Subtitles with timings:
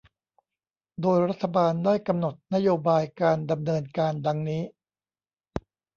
[1.01, 4.63] โดยรัฐบาลได้กำหนดนโยบายการดำเนินการดังนี้